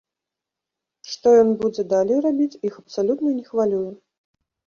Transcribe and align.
Што 1.11 1.27
ён 1.41 1.49
будзе 1.61 1.83
далей 1.93 2.19
рабіць, 2.27 2.59
іх 2.69 2.73
абсалютна 2.85 3.29
не 3.37 3.43
хвалюе. 3.51 3.91